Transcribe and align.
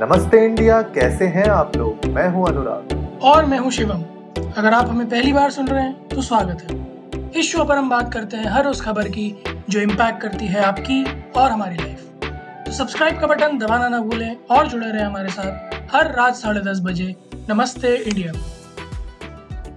नमस्ते 0.00 0.44
इंडिया 0.44 0.80
कैसे 0.94 1.26
हैं 1.26 1.46
आप 1.50 1.76
लोग? 1.76 2.04
मैं 2.06 2.28
हूँ 2.30 2.46
अनुराग। 2.48 3.20
और 3.22 3.44
मैं 3.44 3.58
हूँ 3.58 3.70
शिवम। 3.70 4.02
अगर 4.58 4.72
आप 4.72 4.88
हमें 4.88 5.08
पहली 5.10 5.32
बार 5.32 5.50
सुन 5.50 5.68
रहे 5.68 5.82
हैं 5.82 6.08
तो 6.08 6.22
स्वागत 6.22 6.60
है। 6.62 7.30
इस 7.40 7.50
शो 7.52 7.64
पर 7.64 7.76
हम 7.76 7.88
बात 7.90 8.12
करते 8.12 8.36
हैं 8.36 8.50
हर 8.50 8.66
उस 8.66 8.80
खबर 8.80 9.08
की 9.08 9.24
जो 9.44 9.80
इम्पैक्ट 9.80 10.20
करती 10.22 10.46
है 10.46 10.60
आपकी 10.64 11.02
और 11.32 11.50
हमारी 11.50 11.76
लाइफ 11.76 12.66
तो 12.66 12.72
सब्सक्राइब 12.72 13.18
का 13.20 13.26
बटन 13.26 13.58
दबाना 13.58 13.88
ना 13.88 14.00
भूलें 14.00 14.36
और 14.50 14.68
जुड़े 14.68 14.86
रहे 14.86 15.02
हमारे 15.02 15.28
साथ 15.30 15.74
हर 15.94 16.12
रात 16.12 16.34
साढ़े 16.34 16.60
दस 16.60 16.80
बजे। 16.84 17.14
नमस्ते 17.50 17.94
इंडिया। 17.96 18.32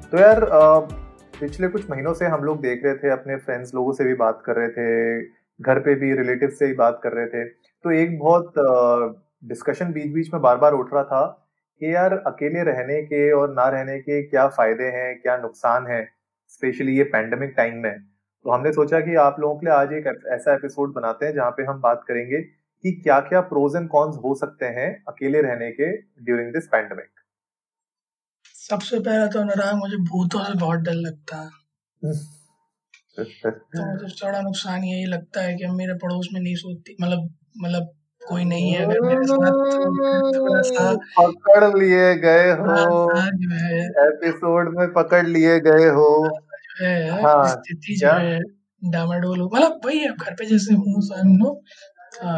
तो 0.05 0.17
यार 0.17 0.45
पिछले 1.39 1.67
कुछ 1.67 1.89
महीनों 1.89 2.13
से 2.13 2.25
हम 2.27 2.43
लोग 2.43 2.61
देख 2.61 2.85
रहे 2.85 2.95
थे 2.95 3.11
अपने 3.11 3.37
फ्रेंड्स 3.39 3.73
लोगों 3.75 3.93
से 3.93 4.03
भी 4.03 4.13
बात 4.21 4.43
कर 4.45 4.55
रहे 4.55 4.69
थे 4.69 5.19
घर 5.59 5.79
पे 5.79 5.95
भी 5.95 6.13
रिलेटिव 6.13 6.55
से 6.59 6.65
ही 6.65 6.73
बात 6.75 7.01
कर 7.03 7.13
रहे 7.13 7.25
थे। 7.25 7.43
तो 7.45 7.91
एक 7.93 8.17
बहुत 8.19 8.53
डिस्कशन 9.43 9.91
बीच 9.93 10.13
बीच 10.13 10.33
में 10.33 10.41
बार 10.41 10.57
बार 10.57 10.73
उठ 10.73 10.93
रहा 10.93 11.03
था 11.03 11.47
कि 11.81 11.95
यार 11.95 12.13
अकेले 12.13 12.63
रहने 12.63 13.01
के 13.01 13.31
और 13.31 13.53
ना 13.53 13.69
रहने 13.69 13.99
के 13.99 14.23
क्या 14.23 14.47
फ़ायदे 14.47 14.83
हैं 14.83 15.21
क्या 15.21 15.37
नुकसान 15.37 15.87
है 15.87 16.09
स्पेशली 16.47 16.97
ये 16.97 17.03
पैंडमिक 17.03 17.53
टाइम 17.57 17.77
में। 17.77 17.99
तो 17.99 18.51
हमने 18.51 18.71
सोचा 18.71 18.99
कि 18.99 19.15
आप 19.15 19.39
लोगों 19.39 19.55
के 19.55 19.65
लिए 19.65 19.75
आज 19.75 19.93
एक 19.93 20.27
ऐसा 20.33 20.53
एपिसोड 20.53 20.93
बनाते 20.93 21.25
हैं 21.25 21.33
जहाँ 21.33 21.51
पे 21.51 21.63
हम 21.63 21.81
बात 21.81 22.05
करेंगे 22.07 22.41
कि 22.83 22.91
क्या 22.91 23.19
क्या 23.19 23.41
प्रोज 23.41 23.75
एंड 23.75 23.89
कॉन्स 23.89 24.15
हो 24.15 24.35
सकते 24.35 24.65
हैं 24.65 25.03
अकेले 25.07 25.41
रहने 25.41 25.71
के 25.71 25.91
ड्यूरिंग 25.97 26.53
दिस 26.53 26.67
पैंडमिक 26.67 27.09
सबसे 28.45 28.99
पहला 28.99 29.27
तो 29.27 29.39
अनुराग 29.39 29.75
मुझे 29.75 29.97
भूतों 29.97 30.43
से 30.43 30.53
बहुत 30.59 30.79
डर 30.79 30.93
लगता 30.93 31.37
है। 31.37 31.49
तो 33.19 33.85
मुझे 33.91 34.25
थोड़ा 34.25 34.41
नुकसान 34.41 34.83
यही 34.83 35.05
लगता 35.05 35.41
है 35.41 35.55
कि 35.55 35.67
मेरे 35.67 35.93
पड़ोस 35.93 36.29
में 36.33 36.41
नहीं 36.41 36.55
सोती 36.55 36.95
मतलब 37.01 37.33
मतलब 37.57 38.00
कोई 38.27 38.43
नहीं 38.45 38.71
है 38.71 38.83
अगर 38.85 39.01
मेरे 39.01 39.23
साथ 39.23 39.51
थोड़ा 40.35 40.61
सा 40.61 40.93
पकड़ 41.19 41.77
लिए 41.79 42.15
गए 42.15 42.51
हो। 42.51 43.19
एपिसोड 44.07 44.77
में 44.77 44.93
पकड़ 44.93 45.25
लिए 45.27 45.59
गए 45.59 45.89
हो। 45.89 46.07
हाँ, 47.23 47.47
स्थिति 47.47 47.95
जो 47.95 48.07
है 48.07 48.39
डामाडोल 48.81 49.41
मतलब 49.41 49.81
वही 49.85 49.99
है 49.99 50.09
घर 50.09 50.33
पे 50.33 50.45
जैसे 50.45 50.73
हूँ 50.73 51.01
सो 51.01 51.23
नो 51.23 51.61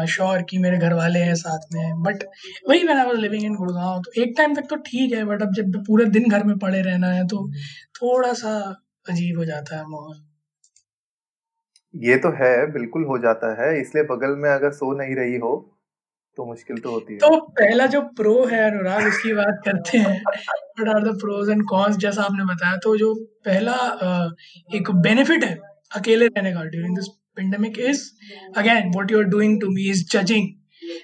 श्योर 0.06 0.42
कि 0.42 0.58
मेरे 0.58 0.78
घर 0.78 0.92
वाले 0.94 1.18
हैं 1.18 1.34
साथ 1.34 1.58
में 1.74 2.02
बट 2.02 2.24
वही 2.68 2.82
मैंने 2.82 3.00
आई 3.00 3.12
लिविंग 3.12 3.44
इन 3.44 3.54
गुड़गांव 3.54 4.00
तो 4.00 4.22
एक 4.22 4.34
टाइम 4.36 4.54
तक 4.54 4.66
तो 4.70 4.76
ठीक 4.76 5.12
है 5.12 5.24
बट 5.24 5.42
अब 5.42 5.52
जब 5.52 5.76
पूरे 5.86 6.04
दिन 6.04 6.28
घर 6.30 6.44
में 6.44 6.58
पड़े 6.58 6.82
रहना 6.82 7.06
है 7.06 7.26
तो 7.26 7.48
थोड़ा 8.02 8.32
सा 8.32 8.82
अजीब 9.10 9.38
हो 9.38 9.44
जाता 9.44 9.76
है 9.76 9.82
माहौल। 9.86 10.16
ये 11.94 12.16
तो 12.16 12.30
है 12.30 12.72
बिल्कुल 12.72 13.04
हो 13.04 13.18
जाता 13.18 13.62
है 13.62 13.80
इसलिए 13.80 14.04
बगल 14.04 14.36
में 14.36 14.50
अगर 14.50 14.70
सो 14.72 14.92
नहीं 14.98 15.16
रही 15.16 15.36
हो 15.36 15.73
तो 16.36 16.44
मुश्किल 16.44 16.78
तो 16.78 16.90
होती 16.90 17.12
है। 17.12 17.18
तो 17.18 17.36
पहला 17.58 17.86
जो 17.88 18.00
प्रो 18.16 18.34
है 18.46 18.60
अनुराग, 18.70 19.06
उसकी 19.08 19.32
बात 19.34 19.60
करते 19.64 19.98
हैं। 19.98 20.20
What 20.22 20.88
are 20.94 21.02
the 21.02 21.16
pros 21.20 21.50
and 21.50 21.62
cons 21.68 21.96
जैसा 21.98 22.22
आपने 22.22 22.44
बताया 22.44 22.76
तो 22.84 22.96
जो 22.98 23.12
पहला 23.44 23.74
एक 24.76 24.90
बेनिफिट 25.02 25.44
है, 25.44 25.58
अकेले 25.96 26.26
रहने 26.26 26.52
का 26.52 26.64
during 26.64 26.96
this 26.96 27.08
pandemic 27.36 27.78
is 27.90 28.02
again 28.58 28.90
what 28.90 29.10
you 29.10 29.18
are 29.18 29.24
doing 29.30 29.60
to 29.60 29.68
me 29.70 29.88
is 29.90 30.04
judging 30.12 30.48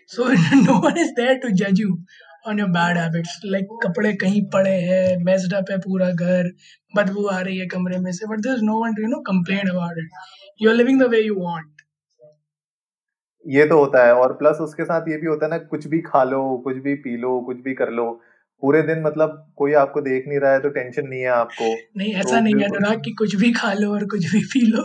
so 0.08 0.28
no 0.56 0.78
one 0.80 0.98
is 1.00 1.12
there 1.14 1.38
to 1.38 1.48
जज 1.62 1.80
you 1.80 1.96
on 2.48 2.58
your 2.58 2.68
bad 2.70 2.98
habits 2.98 3.40
like 3.44 3.78
कपड़े 3.82 4.12
कहीं 4.20 4.42
पड़े 4.52 4.74
हैं 4.82 5.16
मेस्ड 5.24 5.54
अप 5.54 5.70
है 5.70 5.76
पूरा 5.78 6.10
घर, 6.10 6.50
बदबू 6.94 7.26
आ 7.28 7.40
रही 7.40 7.58
है 7.58 7.66
कमरे 7.74 7.98
में 8.00 8.12
से 8.12 8.26
but 8.28 8.40
there 8.40 8.56
is 8.56 8.64
no 8.64 8.78
one 8.84 8.94
to 8.94 9.02
you 9.02 9.08
know 9.08 9.20
complain 9.26 9.68
about 9.70 9.98
it 9.98 10.62
you 10.62 10.70
are 10.70 10.76
living 10.76 11.02
the 11.02 11.08
way 11.10 11.20
you 11.22 11.34
want 11.40 11.79
ये 13.48 13.66
तो 13.66 13.78
होता 13.78 14.06
है 14.06 14.14
और 14.14 14.32
प्लस 14.32 14.56
उसके 14.56 14.84
साथ 14.84 15.08
ये 15.08 15.16
भी 15.16 15.26
होता 15.26 15.46
है 15.46 15.50
ना 15.50 15.58
कुछ 15.58 15.86
भी 15.86 15.98
खा 15.98 16.24
लो 16.24 16.56
कुछ 16.64 16.76
भी 16.76 16.94
पी 16.94 17.16
लो 17.16 17.40
कुछ 17.40 17.60
भी 17.60 17.74
कर 17.74 17.90
लो 17.90 18.22
पूरे 18.62 18.82
दिन 18.82 19.02
मतलब 19.02 19.52
कोई 19.56 19.72
आपको 19.72 20.00
देख 20.00 20.24
नहीं 20.28 20.38
रहा 20.40 20.52
है 20.52 20.60
तो 20.60 20.68
टेंशन 20.68 21.08
नहीं 21.08 21.20
है 21.20 21.28
आपको। 21.28 21.64
नहीं 21.96 22.14
ऐसा 22.14 22.38
तो 22.38 22.44
नहीं 22.44 22.54
है 22.54 22.64
अनुराग 22.64 23.02
कि 23.04 23.12
कुछ 23.12 23.36
भी 23.36 23.52
खा 23.52 23.72
लो 23.72 23.92
और 23.92 24.04
कुछ 24.04 24.32
भी 24.32 24.40
पी 24.44 24.60
लो। 24.66 24.82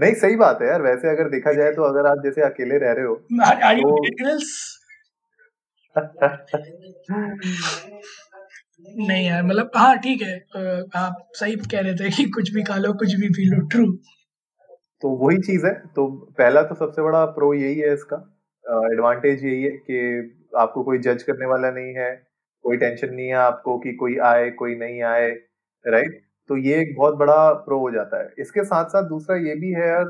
नहीं 0.00 0.14
सही 0.14 0.36
बात 0.36 0.58
है 0.62 0.68
यार 0.68 0.82
वैसे 0.82 1.10
अगर 1.10 1.28
देखा 1.28 1.52
जाए 1.52 1.72
तो 1.72 1.82
अगर 1.82 2.06
आप 2.06 2.22
जैसे 2.24 2.42
अकेले 2.42 2.78
रह 2.78 2.92
रहे 2.92 3.04
हो 3.04 3.14
तो... 3.14 4.38
नहीं 9.06 9.26
यार 9.26 9.42
मतलब 9.42 9.70
हाँ 9.76 9.98
ठीक 9.98 10.22
है 10.22 10.38
आप 10.96 11.28
सही 11.34 11.56
कह 11.56 11.80
रहे 11.80 11.94
थे 11.94 12.10
कि 12.10 12.24
कुछ 12.24 12.54
भी 12.54 12.62
खा 12.62 12.76
लो 12.76 12.92
कुछ 12.92 13.14
भी 13.14 13.28
पी 13.28 13.44
लो 13.44 13.66
ट्रू 13.66 13.98
तो 15.04 15.10
वही 15.16 15.38
चीज़ 15.38 15.66
है। 15.66 15.72
तो 15.96 16.06
पहला 16.38 16.62
तो 16.62 16.74
सबसे 16.74 17.02
बड़ा 17.02 17.24
प्रो 17.32 17.52
यही 17.54 17.78
है 17.78 17.92
इसका। 17.94 18.16
एडवांटेज 18.92 19.38
uh, 19.38 19.44
यही 19.44 19.62
है 19.62 19.70
कि 19.70 20.50
आपको 20.58 20.82
कोई 20.82 20.98
जज 20.98 21.22
करने 21.22 21.46
वाला 21.46 21.70
नहीं 21.70 21.92
है 21.94 22.10
कोई 22.64 22.76
टेंशन 22.76 23.14
नहीं 23.14 23.26
है 23.28 23.34
आपको 23.36 23.78
कि 23.78 23.92
कोई 23.94 24.16
आए 24.24 24.50
कोई 24.50 24.74
नहीं 24.74 25.02
आए 25.02 25.28
राइट 25.84 26.20
तो 26.50 26.56
ये 26.56 26.80
एक 26.80 26.94
बहुत 26.96 27.14
बड़ा 27.14 27.52
प्रो 27.52 27.78
हो 27.78 27.90
जाता 27.90 28.22
है। 28.22 28.32
इसके 28.38 28.64
साथ 28.64 28.84
साथ 28.84 29.08
दूसरा 29.08 29.36
ये 29.36 29.54
भी 29.54 29.72
है 29.72 29.88
यार 29.88 30.04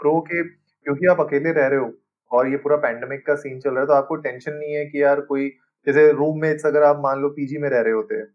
प्रो 0.00 0.18
के 0.20 0.42
क्योंकि 0.44 1.06
आप 1.06 1.20
अकेले 1.20 1.52
रह 1.52 1.66
रहे 1.66 1.78
हो 1.78 1.90
और 2.30 2.48
ये 2.48 2.56
पूरा 2.56 2.76
पैंडमिक 2.76 3.26
का 3.26 3.34
सीन 3.34 3.60
चल 3.60 3.70
रहा 3.70 3.80
है 3.80 3.86
तो 3.86 3.92
आपको 3.92 4.16
टेंशन 4.16 4.52
नहीं 4.52 4.74
है 4.74 4.84
कि 4.86 5.02
यार 5.02 5.20
कोई 5.20 5.48
जैसे 5.86 6.10
रूममेट्स 6.12 6.66
अगर 6.66 6.82
आप 6.82 7.00
मान 7.02 7.20
लो 7.20 7.28
पीजी 7.28 7.58
में 7.58 7.68
रह 7.70 7.80
रहे 7.80 7.92
होते 7.92 8.14
हैं 8.14 8.26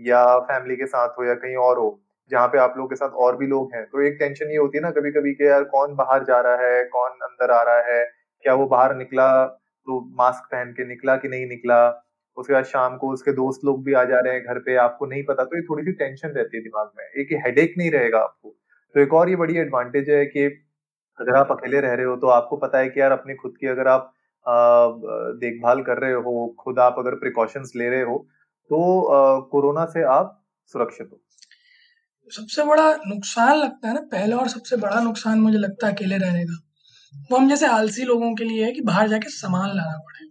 या 0.00 0.38
फैमिली 0.38 0.76
के 0.76 0.86
साथ 0.86 1.18
हो 1.18 1.24
या 1.24 1.34
कहीं 1.34 1.56
और 1.56 1.78
हो 1.78 1.90
जहाँ 2.30 2.46
पे 2.48 2.58
आप 2.58 2.74
लोग 2.78 2.88
के 2.90 2.96
साथ 2.96 3.10
और 3.18 3.36
भी 3.36 3.46
लोग 3.46 3.74
हैं। 3.74 3.84
तो 3.84 4.02
एक 4.02 4.16
टेंशन 4.20 4.50
ये 4.50 4.56
होती 4.56 4.78
है 4.78 4.82
ना 4.82 4.90
कभी 4.92 5.10
कभी 5.12 5.32
कि 5.34 5.46
यार 5.46 5.64
कौन 5.66 5.94
बाहर 5.96 6.24
जा 6.24 6.40
रहा 6.40 6.56
है, 6.62 6.84
कौन 6.86 7.10
अंदर 7.22 7.50
आ 7.52 7.62
रहा 7.62 7.82
है, 7.88 8.04
क्या 8.44 8.54
वो 8.54 8.66
बाहर 8.68 8.96
निकला 8.96 9.44
तो 9.44 10.00
मास्क 10.18 10.48
पहन 10.52 10.72
के 10.72 10.84
निकला 10.86 11.16
कि 11.16 11.28
नहीं 11.28 11.46
निकला? 11.48 11.78
उसके 12.36 12.52
बाद 12.52 12.64
शाम 12.66 12.96
को 12.96 13.12
उसके 13.12 13.32
दोस्त 13.32 13.60
लोग 13.64 13.84
भी 13.84 13.92
आ 13.94 14.02
जा 14.04 14.20
रहे 14.20 14.34
हैं 14.34 14.42
घर 14.44 14.58
पे, 14.60 14.74
आपको 14.76 15.06
नहीं 15.06 15.22
पता 15.24 15.44
तो 15.44 15.56
ये 15.56 15.62
थोड़ी 15.62 15.84
सी 15.84 15.92
टेंशन 15.94 16.28
रहती 16.28 16.56
है 16.56 16.62
दिमाग 16.62 16.90
में। 16.98 17.04
एक 17.16 17.28
हेडेक 17.46 17.74
नहीं 17.78 17.90
रहेगा 17.90 18.18
आपको। 18.20 18.54
तो 18.94 19.00
एक 19.00 19.14
और 19.14 19.30
ये 19.30 19.36
बड़ी 19.36 19.56
एडवांटेज 19.58 20.10
है 20.10 20.24
कि 20.26 20.44
अगर 21.18 21.36
आप 21.36 21.52
अकेले 21.52 21.80
रह 21.80 21.94
रहे 21.94 22.06
हो 22.06 22.16
तो 22.16 22.28
आपको 22.30 22.56
पता 22.58 22.78
है 22.78 22.88
कि 22.88 23.00
यार 23.00 23.12
अपनी 23.12 23.34
खुद 23.34 23.54
की 23.60 23.66
अगर 23.66 23.88
आप 23.88 24.12
देखभाल 25.40 25.82
कर 25.82 25.98
रहे 25.98 26.12
हो, 26.12 26.56
खुद 26.58 26.78
आप 26.78 26.96
अगर 26.98 27.14
प्रिकॉशंस 27.16 27.72
ले 27.76 27.88
रहे 27.88 28.02
हो 28.02 28.18
तो 28.70 29.48
कोरोना 29.50 29.84
से 29.86 30.02
आप 30.10 30.42
सुरक्षित 30.74 31.08
हो। 31.12 31.18
सबसे 32.32 32.62
बड़ा 32.64 32.84
नुकसान 33.06 33.56
लगता 33.56 33.88
है 33.88 33.94
ना 33.94 34.00
पहला 34.12 34.36
और 34.36 34.48
सबसे 34.48 34.76
बड़ा 34.76 35.00
नुकसान 35.00 35.38
मुझे 35.40 35.58
लगता 35.58 35.86
है 35.86 35.92
अकेले 35.92 36.16
रहने 36.18 36.44
का 36.44 36.58
वो 37.30 37.36
हम 37.38 37.48
जैसे 37.48 37.66
आलसी 37.66 38.02
लोगों 38.04 38.34
के 38.34 38.44
लिए 38.44 38.64
है 38.64 38.72
कि 38.72 38.80
बाहर 38.80 39.08
जाके 39.08 39.30
सामान 39.30 39.68
लाना 39.76 39.98
पड़े। 39.98 40.26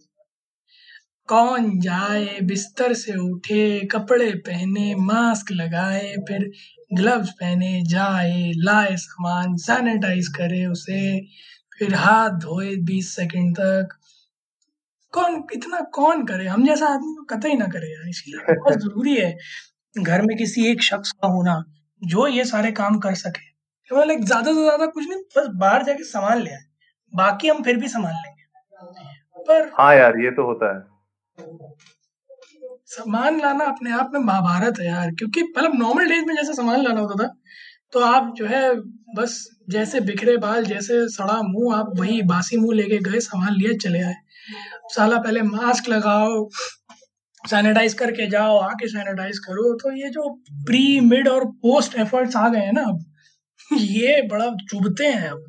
कौन 1.29 1.79
जाए 1.79 2.39
बिस्तर 2.41 2.93
से 2.93 3.15
उठे 3.19 3.79
कपड़े 3.91 4.31
पहने 4.47 4.95
मास्क 4.95 5.51
लगाए 5.51 6.15
फिर 6.27 6.51
ग्लव्स 6.93 7.29
पहने 7.29 7.81
जाए 7.89 8.51
लाए 8.57 8.95
सामान 8.97 9.55
सैनिटाइज 9.57 10.27
करे 10.27 10.65
उसे 10.65 11.01
फिर 11.79 11.95
हाथ 11.95 12.29
धोए 12.39 12.75
बीस 12.89 13.15
सेकंड 13.15 13.55
तक। 13.57 13.97
कौन 15.13 15.43
इतना 15.53 15.79
कौन 15.93 16.25
करे? 16.25 16.47
हम 16.47 16.65
जैसा 16.67 16.87
आदमी 16.87 17.13
तो 17.15 17.23
कतई 17.35 17.53
ना 17.53 17.65
करे 17.67 17.93
यार 17.93 18.09
इसलिए 18.09 18.55
बहुत 18.55 18.79
ज़रूरी 18.83 19.15
है। 19.17 19.35
घर 19.95 20.21
में 20.21 20.37
किसी 20.37 20.67
एक 20.71 20.81
शख्स 20.83 21.11
का 21.11 21.27
होना 21.27 21.63
जो 22.01 22.27
ये 22.27 22.45
सारे 22.45 22.71
काम 22.73 22.97
कर 22.99 23.15
सके। 23.15 23.53
तो 23.91 24.03
लाइक 24.03 24.23
ज़्यादा 24.25 24.51
से 24.53 24.61
ज़्यादा 24.61 24.85
कुछ 24.87 25.07
नहीं 25.09 25.19
बस 25.37 25.47
बाहर 25.55 25.83
जाके 25.83 26.03
सामान 26.05 26.41
ले। 26.41 26.49
आए 26.51 26.63
बाकी 27.13 27.47
हम 27.47 27.61
फिर 27.63 27.77
भी 27.77 27.87
संभाल 27.87 28.13
लेंगे। 28.15 29.43
पर 29.43 29.71
हाँ 29.73 29.95
यार 29.95 30.19
ये 30.19 30.31
तो 30.31 30.45
होता 30.45 30.75
है। 30.75 30.83
सामान 32.87 33.39
लाना 33.41 33.65
अपने 33.65 33.91
आप 33.93 34.11
में 34.13 34.19
महाभारत 34.21 34.79
है 34.79 34.85
यार 34.87 35.11
क्योंकि 35.11 35.43
मतलब 35.43 35.75
नॉर्मल 35.75 36.09
डेज़ 36.09 36.25
में 36.25 36.35
जैसे 36.35 36.53
सामान 36.53 36.83
लाना 36.83 37.01
होता 37.01 37.23
था 37.23 37.33
तो 37.93 37.99
आप 38.03 38.33
जो 38.37 38.45
है 38.45 38.69
बस 39.15 39.37
जैसे 39.69 39.99
बिखरे 40.01 40.35
बाल 40.37 40.65
जैसे 40.65 41.07
सड़ा 41.09 41.41
मुँह 41.43 41.75
आप 41.77 41.91
वही 41.99 42.21
बासी 42.23 42.57
मुँह 42.57 42.75
लेके 42.75 42.97
गए 43.01 43.19
सामान 43.21 43.53
लिए 43.53 43.73
चले 43.77 44.01
आए। 44.03 44.15
साला 44.93 45.17
पहले 45.19 45.41
मास्क 45.43 45.89
लगाओ 45.89 46.43
सैनिटाइज 47.45 47.93
करके 47.93 48.27
जाओ, 48.27 48.57
आके 48.59 48.87
सैनिटाइज 48.87 49.39
करो 49.39 49.73
तो 49.75 49.91
ये 49.93 50.09
जो 50.09 50.29
प्री 50.65 50.99
मिड 51.01 51.27
और 51.29 51.45
पोस्ट 51.63 51.97
एफर्ट्स 51.99 52.35
आ 52.35 52.47
गए 52.49 52.59
हैं 52.59 52.73
ना 52.73 52.83
अब, 52.83 53.03
ये 53.71 54.21
बड़ा 54.27 54.49
चुभते 54.63 55.05
हैं 55.05 55.29
अब। 55.29 55.45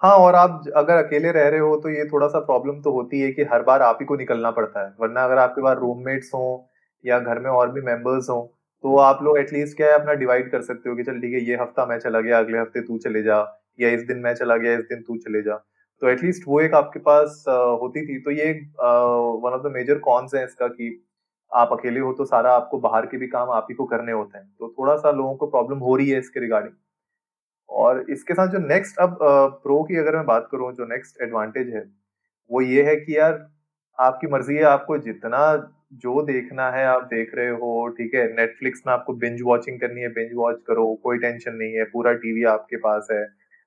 हाँ 0.00 0.14
और 0.16 0.34
आप 0.34 0.64
अगर 0.76 0.96
अकेले 0.96 1.32
रह 1.32 1.48
रहे 1.48 1.60
हो 1.60 1.76
तो 1.76 1.90
ये 1.90 2.04
थोड़ा 2.04 2.26
सा 2.28 2.38
प्रॉब्लम 2.40 2.80
तो 2.82 2.92
होती 2.92 3.20
है 3.20 3.30
कि 3.32 3.42
हर 3.52 3.62
बार 3.62 3.82
आप 3.82 3.98
ही 4.00 4.06
को 4.06 4.16
निकलना 4.16 4.50
पड़ता 4.50 4.80
है। 4.80 4.94
वरना 5.00 5.24
अगर 5.24 5.38
आपके 5.38 5.62
पास 5.62 5.76
रूममेट्स 5.78 6.30
हो, 6.34 6.68
या 7.04 7.18
घर 7.20 7.38
में 7.38 7.50
और 7.50 7.70
भी 7.72 7.80
मेंबर्स 7.82 8.28
हो 8.30 8.40
तो 8.84 8.96
आप 8.98 9.18
लोग 9.22 9.38
एटलीस्ट 9.38 9.76
क्या 9.76 9.86
है, 9.86 9.94
अपना 9.94 10.12
डिवाइड 10.14 10.50
कर 10.50 10.62
सकते 10.62 10.90
हो 10.90 10.96
कि 10.96 11.02
चल, 11.02 11.20
ठीक 11.20 11.34
है, 11.34 11.40
ये 11.40 11.56
हफ़्ता 11.56 11.84
मैं 11.86 11.98
चला 11.98 12.20
गया, 12.20 12.38
अगले 12.38 12.58
हफ़्ते 12.58 12.80
तू 12.80 12.98
चले 12.98 13.22
जा, 13.22 13.36
या 13.80 13.88
इस 13.90 14.02
दिन 14.02 14.18
मैं 14.18 14.34
चला 14.34 14.56
गया, 14.56 14.72
इस 14.72 14.84
दिन 14.84 15.02
तू 15.02 15.16
चले 15.18 15.42
जा। 15.42 15.54
तो 16.02 16.08
एटलीस्ट 16.08 16.42
वो 16.48 16.60
एक 16.60 16.74
आपके 16.74 16.98
पास 17.00 17.44
होती 17.48 18.06
थी। 18.06 18.18
तो 18.20 18.30
ये 18.30 18.52
one 18.52 19.52
of 19.52 19.62
the 19.62 19.72
major 19.74 19.98
cons 20.00 20.34
है 20.34 20.44
इसका 20.44 20.66
कि 20.68 20.88
आप 21.52 21.72
अकेले 21.72 22.00
हो 22.00 22.12
तो 22.12 22.24
सारा 22.24 22.52
आपको 22.54 22.78
बाहर 22.80 23.06
के 23.06 23.16
भी 23.16 23.26
काम 23.28 23.50
आप 23.52 23.66
ही 23.70 23.74
को 23.74 23.84
करने 23.86 24.12
होते 24.12 24.38
हैं। 24.38 24.46
तो 24.58 24.74
थोड़ा 24.78 24.96
सा 24.96 25.10
लोगों 25.10 25.34
को 25.36 25.46
प्रॉब्लम 25.48 25.78
हो 25.80 25.96
रही 25.96 26.08
है 26.10 26.18
इसके 26.18 26.40
रिगार्डिंग 26.40 26.72
और 27.68 28.04
इसके 28.10 28.34
साथ 28.34 28.48
जो 28.48 28.58
नेक्स्ट 28.58 28.98
अब 29.00 29.16
प्रो 29.62 29.82
की 29.82 29.96
अगर 29.96 30.16
मैं 30.16 30.24
बात 30.26 30.48
करूँ, 30.52 30.72
जो 30.72 30.84
नेक्स्ट 30.86 31.22
एडवांटेज 31.22 31.74
है, 31.74 31.84
वो 32.50 32.60
ये 32.60 32.82
है 32.82 32.96
कि 32.96 33.16
यार, 33.16 33.46
आपकी 33.98 34.26
मर्ज़ी 34.26 34.56
है, 34.56 34.62
आपको 34.64 34.98
जितना 35.00 35.40
जो 35.94 36.22
देखना 36.22 36.70
है 36.70 36.84
आप 36.86 37.02
देख 37.04 37.34
रहे 37.34 37.48
हो, 37.50 37.86
ठीक 37.90 38.14
है? 38.14 38.26
नेटफ्लिक्स 38.34 38.82
में 38.86 38.92
आपको 38.94 39.12
बिंज 39.16 39.42
वॉचिंग 39.44 39.80
करनी 39.80 40.00
है 40.00 40.08
बिंज 40.12 40.30
वॉच 40.36 40.60
करो, 40.66 40.94
कोई 41.02 41.18
टेंशन 41.18 41.54
नहीं 41.54 41.72
है, 41.74 41.84
पूरा 41.86 42.12
टीवी 42.14 42.44
आपके 42.50 42.76
पास 42.78 43.08
है 43.12 43.22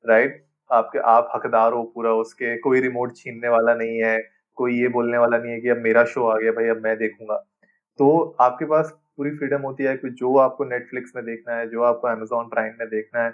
राइट 0.06 0.44
आपके, 0.72 1.00
आप 1.00 1.32
हकदार 1.36 1.74
हो 1.74 1.84
पूरा 1.84 2.14
उसके, 2.14 2.58
कोई 2.58 2.80
रिमोट 2.80 3.16
छीनने 3.16 3.50
वाला 3.50 3.74
नहीं 3.74 4.04
है, 4.04 4.30
कोई 4.56 4.82
ये 4.82 4.88
बोलने 4.88 5.18
वाला 5.18 5.38
नहीं 5.38 5.52
है 5.52 5.62
कि 5.62 5.70
अब 5.70 5.78
मेरा 5.78 6.06
शो 6.06 6.28
आ 6.28 6.38
गया 6.38 6.52
भाई, 6.52 6.68
अब 6.68 6.84
मैं 6.84 6.98
देखूँगा। 6.98 7.36
तो 7.98 8.36
आपके 8.42 8.66
पास 8.66 8.94
पूरी 9.18 9.32
फ्रीडम 9.32 9.62
होती 9.62 9.84
है 9.84 9.98
कि 9.98 10.10
जो 10.10 10.38
आपको 10.38 10.66
नेटफ्लिक्स 10.66 11.12
में 11.16 11.26
देखना 11.26 11.56
है, 11.56 11.70
जो 11.70 11.82
आपको 11.82 12.08
अमेजोन 12.08 12.46
प्राइम 12.46 12.74
में 12.80 12.88
देखना 12.88 13.24
है 13.24 13.34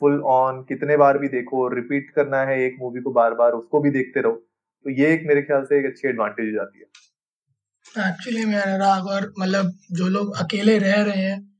फुल 0.00 0.20
ऑन 0.20 0.62
कितने 0.62 0.96
बार 0.96 1.18
भी 1.18 1.28
देखो 1.28 1.68
रिपीट 1.68 2.10
करना 2.10 2.40
है 2.40 2.62
एक 2.62 2.76
मूवी 2.80 3.00
को 3.00 3.10
बार 3.10 3.34
बार 3.34 3.52
उसको 3.52 3.80
भी 3.80 3.90
देखते 3.90 4.20
रहो। 4.20 4.32
तो 4.84 4.90
ये 4.90 5.12
एक 5.14 5.22
मेरे 5.26 5.42
ख्याल 5.42 5.64
से 5.64 5.78
एक 5.78 5.86
अच्छी 5.86 6.08
एडवांटेज 6.08 6.46
हो 6.46 6.52
जाती 6.52 6.78
है। 6.78 6.84
एक्चुअली 8.10 8.44
मेरा 8.44 8.76
राग 8.76 9.06
और 9.06 9.32
मतलब 9.38 9.72
जो 9.92 10.08
लोग 10.08 10.36
अकेले 10.36 10.78
रह 10.78 11.02
रहे 11.02 11.22
हैं, 11.22 11.56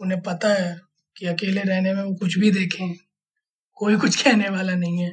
उन्हें 0.00 0.20
पता 0.20 0.48
है 0.48 0.80
कि 1.16 1.26
अकेले 1.26 1.60
रहने 1.60 1.94
में 1.94 2.02
वो 2.02 2.14
कुछ 2.14 2.38
भी 2.38 2.50
देखें। 2.50 3.11
कोई 3.82 3.96
कुछ 3.96 4.22
कहने 4.22 4.48
वाला 4.48 4.74
नहीं 4.74 4.98
है। 4.98 5.10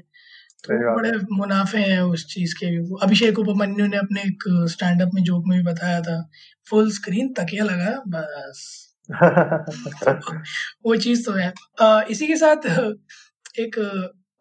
तो 0.63 0.95
बड़े 0.95 1.11
मुनाफे 1.31 1.77
हैं 1.77 2.01
उस 2.01 2.25
चीज़ 2.25 2.55
के 2.55 2.65
भी। 2.65 2.95
अभिषेक 3.01 3.39
उपमन्यु 3.39 3.87
ने 3.87 3.97
अपने 3.97 4.21
एक 4.21 4.67
स्टैंड 4.71 5.01
अप 5.01 5.11
में 5.13 5.23
जोक 5.23 5.43
में 5.47 5.57
भी 5.57 5.63
बताया 5.63 6.01
था 6.01 6.29
फुल 6.69 6.91
स्क्रीन 6.91 7.33
तकिया 7.33 7.63
लगा 7.63 8.03
बस। 8.07 8.89
वो 10.85 10.95
चीज़ 10.95 11.25
तो 11.25 11.31
है। 11.31 11.53
आ, 11.81 12.01
इसी 12.09 12.27
के 12.27 12.35
साथ 12.35 12.69
एक 13.59 13.75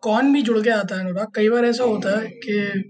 कौन 0.03 0.33
भी 0.33 0.43
जुड़ 0.43 0.63
के 0.63 0.71
आता 0.71 0.95
है 0.95 1.01
अनुराग। 1.01 1.29
कई 1.35 1.49
बार 1.49 1.65
ऐसा 1.65 1.85
होता 1.85 2.21
है 2.21 2.27
कि 2.27 2.85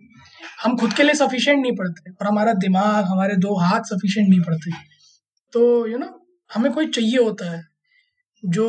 हम 0.63 0.77
खुद 0.77 0.93
के 0.93 1.03
लिए 1.03 1.15
सफिशिएंट 1.15 1.63
नहीं 1.63 1.77
पढ़ते 1.77 2.11
और 2.11 2.27
हमारा 2.27 2.53
दिमाग 2.53 3.05
हमारे 3.05 3.37
दो 3.37 3.55
हाथ 3.55 3.81
सफिशिएंट 3.81 4.29
नहीं 4.29 4.41
पढ़ते। 4.41 4.71
तो 5.53 5.87
यू 5.87 5.93
you 5.93 6.01
नो 6.01 6.07
know, 6.07 6.19
हमें 6.55 6.73
कोई 6.73 6.87
चाहिए 6.87 7.19
होता 7.19 7.51
है। 7.51 7.78
जो 8.43 8.67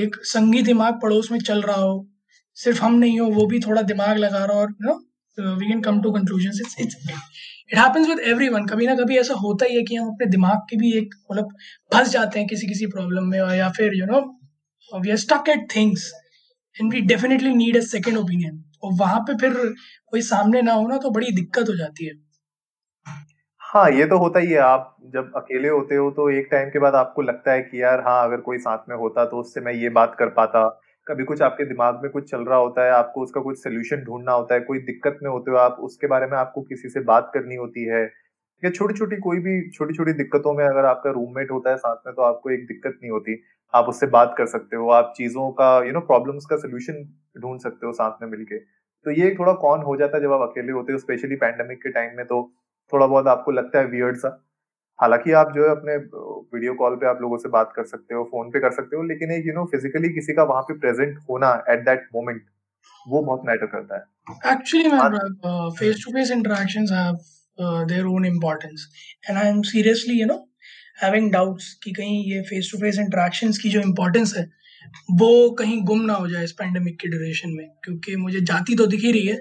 एक 0.00 0.16
संगी 0.24 0.62
दिमाग 0.62 0.98
पड़ोस 1.02 1.30
में 1.32 1.38
चल 1.38 1.62
रहा 1.62 1.76
हो, 1.76 2.08
सिर्फ़ 2.56 2.82
हम 2.82 2.94
नहीं 2.94 3.20
हो, 3.20 3.26
वो 3.26 3.46
भी 3.46 3.60
थोड़ा 3.60 3.82
दिमाग 3.82 4.16
लगा 4.18 4.44
रहा 4.44 4.56
हो 4.56 4.60
और 4.62 4.70
you 4.70 4.86
know 4.88 5.54
we 5.56 5.66
can 5.66 5.80
come 5.80 6.00
to 6.02 6.12
conclusion 6.12 6.60
it 6.80 6.94
happens 7.78 8.08
with 8.08 8.18
everyone 8.28 8.66
कभी 8.66 8.86
ना 8.86 8.94
कभी 8.94 9.16
ऐसा 9.18 9.34
होता 9.34 9.66
ही 9.66 9.76
है 9.76 9.82
कि 9.82 9.96
हम 9.96 10.08
अपने 10.08 10.26
दिमाग 10.26 10.58
के 10.70 10.76
भी 10.76 10.92
एक 10.98 11.14
मतलब 11.32 11.48
फंस 11.94 12.08
जाते 12.08 12.38
हैं 12.38 12.48
किसी 12.48 12.66
किसी 12.66 12.86
प्रॉब्लम 12.86 13.24
में 13.24 13.38
या 13.38 13.68
फिर 13.70 13.94
you 13.94 14.06
know 14.06 14.20
we 14.92 15.10
are 15.10 15.16
stuck 15.16 15.48
at 15.48 15.66
things 15.76 16.12
and 16.80 16.92
we 16.94 17.00
definitely 17.00 17.54
need 17.54 17.76
a 17.76 17.80
second 17.80 18.18
opinion 18.18 18.62
और 18.82 18.92
वहाँ 18.94 19.20
पे 19.20 19.36
फिर 19.36 19.54
कोई 20.10 20.22
सामने 20.22 20.62
ना 20.62 20.72
हो 20.72 20.86
ना 20.88 20.96
तो 20.96 21.10
बड़ी 21.10 21.32
दिक्कत 21.32 21.68
हो 21.68 21.76
जाती 21.76 22.06
है। 22.06 22.12
हाँ 23.68 23.90
ये 23.90 24.04
तो 24.06 24.16
होता 24.18 24.40
ही 24.40 24.50
है। 24.50 24.58
आप 24.58 24.96
जब 25.14 25.32
अकेले 25.36 25.68
होते 25.68 25.94
हो 25.94 26.10
तो 26.10 26.28
एक 26.30 26.46
टाइम 26.50 26.68
के 26.70 26.78
बाद 26.78 26.94
आपको 26.94 27.22
लगता 27.22 27.52
है 27.52 27.62
कि 27.62 27.82
यार 27.82 28.00
हाँ 28.00 28.22
अगर 28.24 28.40
कोई 28.40 28.58
साथ 28.58 28.88
में 28.88 28.94
होता 28.96 29.24
तो 29.24 29.40
उससे 29.40 29.60
मैं 29.60 29.72
ये 29.72 29.88
बात 29.88 30.14
कर 30.18 30.28
पाता। 30.28 30.68
कभी 31.06 31.24
कुछ 31.24 31.42
आपके 31.42 31.64
दिमाग 31.64 32.00
में 32.02 32.10
कुछ 32.12 32.30
चल 32.30 32.44
रहा 32.44 32.58
होता 32.58 32.84
है, 32.84 32.90
आपको 32.90 33.22
उसका 33.22 33.40
कुछ 33.40 33.58
सोल्यूशन 33.58 34.04
ढूंढना 34.04 34.32
होता 34.32 34.54
है, 34.54 34.60
कोई 34.60 34.78
दिक्कत 34.80 35.18
में 35.22 35.30
होते 35.30 35.50
हो 35.50 35.56
आप, 35.56 35.76
उसके 35.80 36.06
बारे 36.06 36.26
में 36.26 36.36
आपको 36.38 36.62
किसी 36.62 36.88
से 36.88 37.00
बात 37.02 37.30
करनी 37.34 37.56
होती 37.56 37.84
है। 37.84 38.02
या 38.62 38.70
छोटी 38.70 38.94
छोटी 38.94 39.16
कोई 39.18 39.38
भी 39.38 39.60
छोटी 39.70 39.94
छोटी 39.94 40.12
दिक्कतों 40.12 40.54
में 40.54 40.64
अगर 40.66 40.84
आपका 40.84 41.10
रूममेट 41.10 41.50
होता 41.50 41.70
है 41.70 41.76
साथ 41.76 41.96
में 42.06 42.14
तो 42.14 42.22
आपको 42.22 42.50
एक 42.50 42.66
दिक्कत 42.66 42.98
नहीं 43.02 43.10
होती। 43.10 43.40
आप 43.74 43.88
उससे 43.88 44.06
बात 44.08 44.34
कर 44.38 44.46
सकते 44.46 44.76
हो, 44.76 44.88
आप 44.90 45.12
चीज़ों 45.16 45.50
का 45.52 45.76
यू 45.86 45.92
नो 45.92 46.00
प्रॉब्लम्स 46.02 46.46
का 46.46 46.56
सोल्यूशन 46.56 47.04
ढूंढ 47.40 47.60
सकते 47.60 47.86
हो 47.86 47.92
साथ 47.92 48.22
में 48.22 48.28
मिलके। 48.30 48.58
तो 48.58 49.10
ये 49.12 49.34
थोड़ा 49.38 49.52
कौन 49.58 49.82
हो 49.82 49.96
जाता 49.96 50.16
है 50.16 50.22
जब 50.22 50.32
आप 50.32 50.48
अकेले 50.50 50.72
होते 50.72 50.92
हो 50.92 50.98
स्पेशली 50.98 51.36
पैंडेमिक 51.36 51.78
के 51.78 51.90
टाइम 51.90 52.16
में 52.16 52.24
तो 52.26 52.42
थोड़ा 52.92 53.06
बहुत 53.06 53.26
आपको 53.28 53.50
लगता 53.52 53.78
है 53.78 53.86
वियर्ड 53.86 54.16
सा। 54.16 54.28
हालाँकि 54.98 55.32
आप 55.40 55.52
जो 55.54 55.64
है 55.64 55.70
अपने 55.70 55.96
वीडियो 56.54 56.74
कॉल 56.74 56.94
पे 56.96 57.06
आप 57.06 57.18
लोगों 57.22 57.36
से 57.38 57.48
बात 57.48 57.72
कर 57.76 57.84
सकते 57.86 58.14
हो 58.14 58.22
फ़ोन 58.30 58.50
पे 58.50 58.60
कर 58.60 58.72
सकते 58.72 58.96
हो 58.96 59.02
लेकिन 59.04 59.32
एक 59.32 59.46
यू 59.46 59.52
नो 59.54 59.64
फिजिकली 59.72 60.08
किसी 60.14 60.32
का 60.34 60.42
वहाँ 60.44 60.62
पे 60.62 60.78
प्रेजेंट 60.78 61.18
होना 61.30 61.52
एट 61.70 61.84
दैट 61.84 62.08
मोमेंट 62.14 62.42
वो 63.06 63.22
बहुत 63.22 63.42
मैटर 63.46 63.66
करता 63.66 63.96
है। 63.96 64.52
Actually 64.52 64.88
man 64.88 65.70
face 65.78 66.04
to 66.04 66.12
face 66.12 66.30
interactions 66.30 66.90
have 66.92 67.18
their 67.88 68.06
own 68.06 68.24
importance 68.26 68.88
and 69.28 69.38
I 69.38 69.48
am 69.48 69.62
seriously 69.70 70.20
you 70.20 70.26
know 70.26 70.44
having 71.02 71.30
doubts 71.32 71.72
कि 71.82 71.92
कहीं 71.92 72.22
ये 72.32 72.40
फेस 72.50 72.70
टू 72.72 72.78
फेस 72.78 72.98
इंटरेक्शंस 72.98 73.58
की 73.58 73.68
जो 73.70 73.80
इंपॉर्टेंस 73.80 74.34
है 74.36 74.44
वो 75.10 75.50
कहीं 75.50 75.80
गुम 75.82 76.00
ना 76.00 76.14
हो 76.14 76.28
जाए 76.28 76.44
इस 76.44 76.52
पैंडेमिक 76.52 76.98
के 77.00 77.08
ड्यूरेशन 77.08 77.50
में 77.50 77.68
क्योंकि 77.84 78.16
मुझे 78.16 78.40
जाती 78.40 78.76
तो 78.76 78.86
दिख 78.86 79.00
ही 79.00 79.12
रही 79.12 79.26
है 79.26 79.36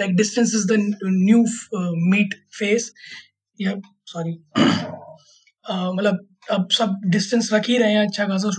like 0.00 0.16
distance 0.16 0.54
is 0.54 0.66
the 0.72 0.78
new 1.04 1.44
meet 2.10 2.34
face 2.58 2.92
या 3.60 3.74
सॉरी 4.06 4.32
मतलब 5.70 6.26
अब 6.50 6.68
सब 6.70 7.00
डिस्टेंस 7.06 7.52
रख 7.52 7.68
ही 7.68 7.78
रहे 7.78 7.92
हैं 7.92 8.06
अच्छा 8.06 8.24
खासा 8.24 8.50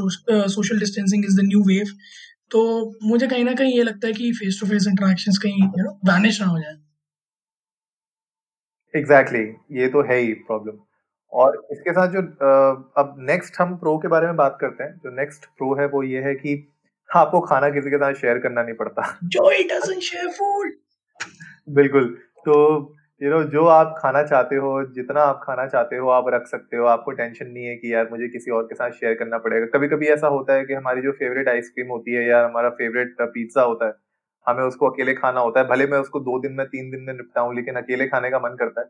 social 0.47 0.79
distancing 0.79 1.25
is 1.25 1.41
the 1.41 1.43
new 1.43 1.63
wave 1.63 1.87
तो 2.51 2.61
मुझे 3.03 3.27
कहीं 3.27 3.43
ना 3.43 3.53
कहीं 3.53 3.77
ये 3.77 3.83
लगता 3.83 4.07
है 4.07 4.13
कि 4.13 4.31
फेस 4.31 4.57
टू 4.61 4.67
फेस 4.67 4.87
इंटरेक्शंस 4.87 5.37
कहीं 5.37 5.63
यू 5.63 5.83
नो 5.83 5.91
वैनिश 6.13 6.41
ना 6.41 6.47
हो 6.47 6.59
जाए। 6.59 6.75
एग्जैक्टली 8.95 9.39
exactly, 9.39 9.81
ये 9.81 9.87
तो 9.87 10.01
है 10.03 10.19
ही 10.19 10.33
प्रॉब्लम 10.33 10.73
और 11.33 11.61
इसके 11.71 11.91
साथ 11.91 12.07
जो 12.07 12.21
अब 12.97 13.15
नेक्स्ट 13.29 13.59
हम 13.59 13.75
प्रो 13.77 13.97
के 13.97 14.07
बारे 14.07 14.27
में 14.27 14.35
बात 14.35 14.57
करते 14.61 14.83
हैं। 14.83 14.95
जो 14.95 15.15
नेक्स्ट 15.15 15.45
प्रो 15.57 15.73
है 15.75 15.85
वो 15.87 16.03
ये 16.03 16.21
है 16.21 16.33
कि 16.35 16.55
आपको 17.09 17.39
खाना 17.41 17.69
किसी 17.69 17.89
के 17.89 17.97
साथ 17.97 18.13
शेयर 18.15 18.37
करना 18.39 18.63
नहीं 18.63 18.75
पड़ता। 18.75 19.03
जो 19.25 19.49
डजंट 19.49 20.01
शेयर 20.01 20.27
फ़ूड 20.31 20.71
बिल्कुल। 21.69 22.05
तो 22.45 22.55
यू 23.21 23.29
नो 23.29 23.43
जो 23.45 23.65
आप 23.67 23.95
खाना 23.97 24.21
चाहते 24.23 24.55
हो 24.55 24.71
जितना 24.95 25.21
आप 25.23 25.39
खाना 25.43 25.65
चाहते 25.67 25.97
हो 25.97 26.09
आप 26.09 26.25
रख 26.29 26.47
सकते 26.47 26.77
हो। 26.77 26.85
आपको 26.85 27.11
टेंशन 27.11 27.47
नहीं 27.47 27.65
है 27.65 27.75
कि 27.75 27.93
यार 27.93 28.07
मुझे 28.11 28.27
किसी 28.27 28.51
और 28.51 28.63
के 28.63 28.75
साथ 28.75 28.91
शेयर 28.91 29.13
करना 29.15 29.37
पड़ेगा। 29.37 29.65
कभी 29.75 29.87
कभी 29.87 30.07
ऐसा 30.09 30.27
होता 30.27 30.53
है 30.53 30.65
कि 30.65 30.73
हमारी 30.73 31.01
जो 31.01 31.11
फेवरेट 31.13 31.49
आइसक्रीम 31.49 31.87
होती 31.87 32.15
है 32.15 32.27
या 32.27 32.43
हमारा 32.45 32.69
फेवरेट 32.79 33.15
पिज्जा 33.23 33.61
होता 33.63 33.87
है 33.87 33.93
हमें 34.47 34.63
उसको 34.63 34.89
अकेले 34.89 35.13
खाना 35.13 35.39
होता 35.39 35.59
है। 35.59 35.67
भले 35.67 35.85
मैं 35.87 35.99
उसको 35.99 36.19
दो 36.21 36.39
दिन 36.39 36.53
में 36.53 36.65
तीन 36.67 36.89
दिन 36.91 37.01
में 37.01 37.13
निपटाऊं 37.13 37.55
लेकिन 37.55 37.75
अकेले 37.75 38.07
खाने 38.07 38.29
का 38.29 38.39
मन 38.39 38.55
करता 38.59 38.81
है। 38.81 38.87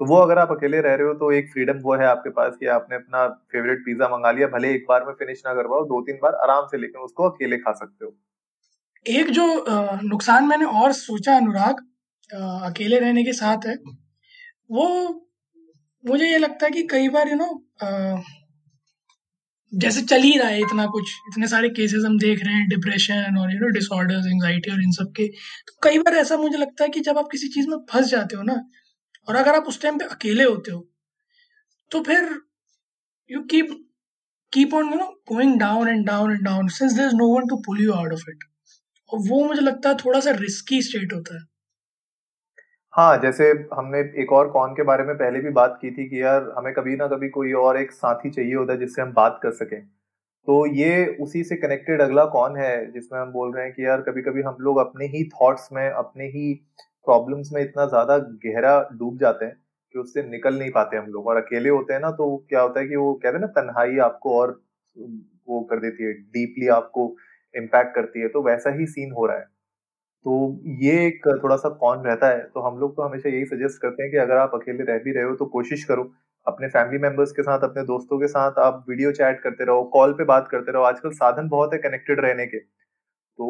तो 0.00 0.06
वो 0.06 0.16
अगर 0.16 0.38
आप 0.38 0.50
अकेले 0.50 0.80
रह 0.80 0.94
रहे 0.94 1.06
हो 1.06 1.14
तो 1.14 1.30
एक 1.32 1.50
फ्रीडम 1.52 1.78
वो 1.80 1.94
है 1.94 2.06
आपके 2.06 2.30
पास 2.32 2.52
कि 2.60 2.66
आपने 2.74 2.96
अपना 2.96 3.26
फेवरेट 3.52 3.80
पिज्जा 3.86 4.06
मंगा 4.08 4.30
लिया, 4.30 4.46
भले 4.48 4.70
एक 4.74 4.84
बार 4.88 5.04
में 5.06 5.12
फिनिश 5.14 5.42
ना 5.46 5.52
करवाओ 5.54 5.84
दो 5.86 6.00
तीन 6.02 6.18
बार 6.22 6.34
आराम 6.44 6.66
से 6.66 6.78
लेकिन 6.78 7.00
उसको 7.02 7.28
अकेले 7.30 7.56
खा 7.58 7.72
सकते 7.74 8.04
हो। 8.04 8.16
एक 9.06 9.30
जो 9.30 9.44
नुकसान 10.04 10.46
मैंने 10.48 10.64
और 10.82 10.92
सोचा 10.94 11.36
अनुराग 11.36 11.84
अकेले 12.70 12.98
रहने 12.98 13.24
के 13.24 13.32
साथ 13.34 13.66
है, 13.66 13.76
वो, 14.70 14.86
मुझे 16.04 16.26
ये 16.26 16.38
लगता 16.38 16.66
है 16.66 16.70
कि 16.72 16.86
कई 16.90 17.08
बार 17.10 17.28
यू 17.28 17.36
नो 17.36 17.50
जैसे 19.72 20.02
चल 20.02 20.22
ही 20.22 20.36
रहा 20.38 20.48
है 20.48 20.60
इतना 20.60 20.86
कुछ, 20.88 21.14
इतने 21.28 21.46
सारे 21.48 21.68
केसेस 21.70 22.02
हम 22.06 22.18
देख 22.18 22.44
रहे 22.44 22.54
हैं 22.54 22.68
डिप्रेशन 22.68 23.38
और 23.38 23.52
यू 23.52 23.60
नो 23.60 23.68
डिसऑर्डर्स 23.74 24.26
एंजाइटी 24.26 24.70
और 24.70 24.82
इन 24.82 24.92
सब 24.92 25.12
के 25.16 25.26
तो 25.66 25.78
कई 25.82 25.98
बार 25.98 26.14
ऐसा 26.16 26.36
मुझे 26.38 26.58
लगता 26.58 26.84
है 26.84 26.90
कि 26.90 27.00
जब 27.08 27.18
आप 27.18 27.28
किसी 27.32 27.48
चीज़ 27.48 27.68
में 27.68 27.76
फंस 27.92 28.10
जाते 28.10 28.36
हो 28.36 28.42
ना 28.42 28.62
और 29.28 29.36
अगर 29.36 29.54
आप 29.54 29.68
उस 29.68 29.82
टाइम 29.82 29.98
पे 29.98 30.04
अकेले 30.04 30.44
होते 30.44 30.72
हो 30.72 30.86
तो 31.90 32.02
फिर 32.02 32.30
you 33.30 33.40
keep 33.50 33.68
keep 34.52 34.74
on 34.74 34.92
you 34.92 34.98
know 34.98 35.06
going 35.32 35.58
down 35.60 35.88
and 35.88 36.06
down 36.06 36.32
and 36.32 36.42
down 36.42 36.68
since 36.68 36.92
there 36.92 37.08
is 37.08 37.14
no 37.14 37.28
one 37.36 37.46
to 37.48 37.56
pull 37.56 37.82
you 37.82 37.92
out 37.92 38.12
of 38.12 38.30
it 38.30 38.44
और 39.10 39.18
वो 39.28 39.44
मुझे 39.44 39.60
लगता 39.60 39.88
है 39.88 39.94
थोड़ा 39.96 40.20
सा 40.20 40.30
रिस्की 40.30 40.82
स्टेट 40.82 41.12
होता 41.12 41.34
है। 41.34 41.40
हाँ 42.94 43.16
जैसे 43.18 43.44
हमने 43.74 43.98
एक 44.22 44.32
और 44.32 44.48
कौन 44.50 44.72
के 44.74 44.82
बारे 44.82 45.04
में 45.04 45.14
पहले 45.16 45.40
भी 45.40 45.50
बात 45.50 45.78
की 45.82 45.90
थी 45.90 46.08
कि 46.08 46.22
यार, 46.22 46.54
हमें 46.58 46.72
कभी 46.74 46.96
ना 46.96 47.06
कभी 47.06 47.28
कोई 47.28 47.52
और 47.52 47.76
एक 47.80 47.92
साथी 47.92 48.30
चाहिए 48.30 48.54
होता 48.54 48.72
है 48.72 48.78
जिससे 48.78 49.02
हम 49.02 49.12
बात 49.12 49.38
कर 49.42 49.50
सकें। 49.52 49.80
तो 50.48 50.66
ये 50.76 51.06
उसी 51.20 51.42
से 51.44 51.56
कनेक्टेड 51.56 52.02
अगला 52.02 52.24
कौन 52.26 52.56
है 52.56 52.92
जिसमें 52.92 53.20
हम 53.20 53.32
बोल 53.32 53.54
रहे 53.54 53.64
हैं 53.64 53.74
कि 53.74 53.86
यार 53.86 54.00
कभी 54.00 54.22
कभी 54.22 54.42
हम 54.42 54.56
लोग 54.60 54.78
अपने 54.78 55.06
ही 55.06 55.24
थॉट्स 55.30 55.68
में, 55.72 55.90
अपने 55.90 56.24
ही 56.26 56.54
प्रॉब्लम्स 57.10 57.52
में 57.52 57.62
इतना 57.62 57.86
ज़्यादा 57.88 58.18
गहरा 58.44 58.78
डूब 58.94 59.18
जाते 59.18 59.44
हैं 59.44 59.56
कि 59.94 59.98
उससे 59.98 60.22
निकल 60.24 60.58
नहीं 60.58 60.70
पाते 60.72 60.96
हम 60.96 61.06
लोग। 61.08 61.26
और 61.26 61.36
अकेले 61.36 61.68
होते 61.70 61.92
हैं 61.92 62.00
ना 62.00 62.10
तो 62.12 62.36
क्या 62.48 62.60
होता 62.62 62.80
है 62.80 62.86
कि 62.86 62.96
वो 62.96 63.12
कहते 63.14 63.36
हैं 63.36 63.40
ना, 63.40 63.46
तन्हाई 63.52 63.98
आपको 64.00 64.38
और 64.38 64.60
वो 65.48 65.60
कर 65.70 65.80
देती 65.80 66.04
है 66.04 66.12
डीपली 66.12 66.68
आपको 66.72 67.14
इम्पैक्ट 67.54 67.94
करती 67.94 68.20
है। 68.20 68.28
तो 68.28 68.42
वैसा 68.42 68.70
ही 68.72 68.86
सीन 68.88 69.12
हो 69.12 69.26
रहा 69.26 69.36
है। 69.36 69.44
तो 70.26 70.60
ये 70.80 70.92
एक 71.06 71.26
थोड़ा 71.42 71.56
सा 71.56 71.68
कौन 71.76 72.04
रहता 72.04 72.28
है। 72.28 72.38
तो 72.46 72.60
हम 72.60 72.78
लोग 72.78 72.96
तो 72.96 73.02
हमेशा 73.02 73.28
यही 73.28 73.44
सजेस्ट 73.46 73.80
करते 73.82 74.02
हैं 74.02 74.10
कि 74.12 74.18
अगर 74.18 74.36
आप 74.38 74.54
अकेले 74.54 74.84
रह 74.84 74.98
भी 75.04 75.12
रहे 75.12 75.24
हो 75.24 75.34
तो 75.36 75.46
कोशिश 75.50 75.84
करो। 75.84 76.10
अपने 76.46 76.68
फैमिली 76.68 76.98
मेंबर्स 76.98 77.32
के 77.32 77.42
साथ, 77.42 77.64
अपने 77.64 77.82
दोस्तों 77.84 78.18
के 78.18 78.26
साथ 78.28 78.58
आप 78.60 78.84
वीडियो 78.88 79.12
चैट 79.12 79.40
करते 79.40 79.64
रहो 79.64 79.82
कॉल 79.92 80.12
पे 80.12 80.24
बात 80.26 80.48
करते 80.50 80.72
रहो। 80.72 80.82
आजकल 80.84 81.10
साधन 81.14 81.48
बहुत 81.48 81.72
है 81.72 81.78
कनेक्टेड 81.80 82.20
रहने 82.20 82.46
के। 82.46 82.58
तो 83.40 83.46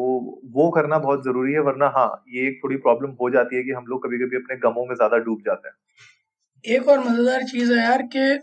वो 0.51 0.69
करना 0.71 0.97
बहुत 0.99 1.23
ज़रूरी 1.23 1.53
है, 1.53 1.59
वरना 1.61 1.87
हाँ 1.95 2.23
ये 2.29 2.47
एक 2.47 2.59
थोड़ी 2.63 2.75
प्रॉब्लम 2.79 3.09
हो 3.21 3.29
जाती 3.29 3.55
है 3.55 3.63
कि 3.63 3.71
हम 3.71 3.85
लोग 3.87 4.03
कभी 4.03 4.17
कभी 4.17 4.35
अपने 4.37 4.55
गमों 4.59 4.85
में 4.85 4.93
ज़्यादा 4.95 5.17
डूब 5.19 5.41
जाते 5.45 5.67
हैं। 5.67 6.75
एक 6.75 6.87
और 6.89 6.99
मज़ेदार 6.99 7.43
चीज़ 7.45 7.73
है 7.73 7.79
यार 7.79 8.01
कि 8.15 8.37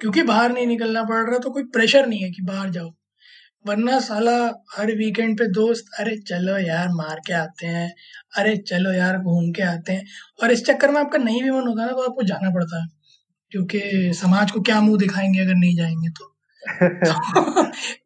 क्योंकि 0.00 0.22
बाहर 0.24 0.52
नहीं 0.52 0.66
निकलना 0.66 1.02
पड़ 1.04 1.18
रहा 1.20 1.38
तो 1.38 1.50
कोई 1.50 1.62
प्रेशर 1.74 2.06
नहीं 2.06 2.20
है 2.20 2.30
कि 2.30 2.42
बाहर 2.44 2.70
जाओ। 2.70 2.88
वरना 3.64 3.98
साला 4.00 4.36
हर 4.76 4.94
वीकेंड 4.96 5.36
पे 5.38 5.46
दोस्त, 5.52 5.90
अरे 6.00 6.16
चलो 6.22 6.56
यार 6.58 6.88
मार 6.92 7.20
के 7.26 7.32
आते 7.34 7.66
हैं, 7.66 7.90
अरे 8.38 8.56
चलो 8.64 8.92
यार 8.92 9.18
घूम 9.18 9.50
के 9.52 9.62
आते 9.64 9.92
हैं। 9.92 10.04
और 10.42 10.52
इस 10.52 10.64
चक्कर 10.66 10.90
में 10.90 11.00
आपका 11.00 11.18
नहीं 11.20 11.42
भी 11.42 11.50
मन 11.50 11.66
होता 11.68 11.86
ना 11.86 11.92
तो 11.92 12.02
आपको 12.02 12.22
जाना 12.24 12.50
पड़ता 12.50 12.82
है, 12.82 12.88
क्योंकि 13.52 14.12
समाज 14.16 14.50
को 14.50 14.60
क्या 14.62 14.80
मुँह 14.80 14.98
दिखाएँगे 14.98 15.40
अगर 15.40 15.54
नहीं 15.56 15.76
जाएँगे 15.76 16.08
तो। 16.10 16.32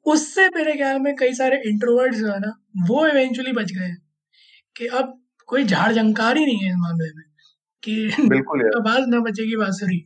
उससे 0.07 0.49
मेरे 0.49 0.73
ख्याल 0.73 0.99
में 0.99 1.17
कई 1.17 1.33
सारे 1.35 1.63
इंट्रोवर्ट्स 1.67 2.19
जो 2.19 2.33
है 2.33 2.39
ना 2.41 2.53
वो 2.89 3.07
इवेंचुअली 3.07 3.53
बच 3.53 3.73
गए 3.73 3.95
कि 4.77 4.87
अब 4.87 5.21
कोई 5.47 5.65
झाड़ 5.65 5.93
झंकार 5.93 6.37
ही 6.37 6.45
नहीं 6.45 6.59
है 6.59 6.69
इस 6.69 6.77
मामले 6.79 7.13
में 7.17 7.25
कि 7.83 8.29
बिल्कुल 8.29 8.63
आवाज़ 8.77 9.05
न 9.09 9.21
बचेगी 9.21 9.57
बांसुरी। 9.57 10.05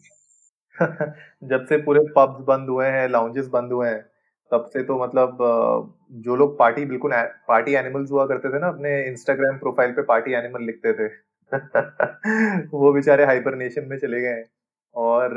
जब 1.49 1.67
से 1.69 1.77
पूरे 1.77 2.01
पब्स 2.17 2.45
बंद 2.45 2.69
हुए 2.69 2.87
हैं 2.87 3.09
लाउंजेस 3.09 3.47
बंद 3.47 3.73
हुए 3.73 3.89
हैं 3.89 4.01
तब 4.53 4.71
से 4.73 4.83
तो 4.83 5.03
मतलब 5.05 5.39
जो 6.13 6.37
लोग 6.37 6.59
पार्टी 6.59 6.85
बिल्कुल 6.85 7.13
पार्टी 7.49 7.75
एनिमल्स 7.75 8.11
हुआ 8.11 8.27
करते 8.27 8.49
थे 8.49 8.59
ना 8.59 8.69
अपने 8.69 9.07
इंस्टाग्राम 9.07 9.59
प्रोफ़ाइल 9.59 9.93
पे 9.93 10.03
पार्टी 10.03 10.33
एनिमल 10.33 10.65
लिखते 10.67 10.93
थे 10.93 11.09
वो 12.79 12.93
बेचारे 12.93 13.25
हाइबरनेशन 13.25 13.85
में 13.85 13.99
चले 13.99 14.21
गए 14.21 14.45
और 14.95 15.35